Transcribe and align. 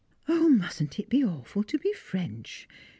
Oh! 0.27 0.49
mustn't 0.49 0.97
it 0.97 1.09
be 1.09 1.23
awful 1.23 1.61
to 1.63 1.77
be 1.77 1.93
French! 1.93 2.67